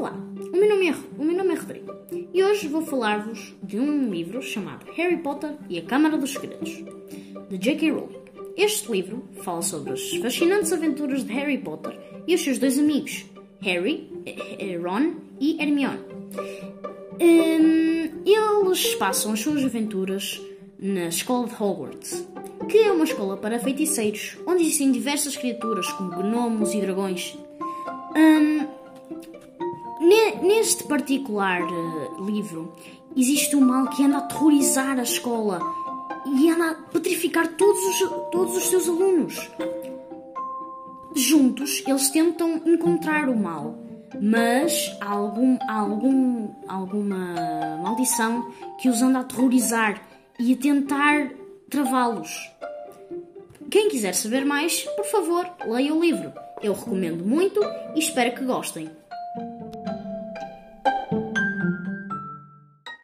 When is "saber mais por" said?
54.14-55.04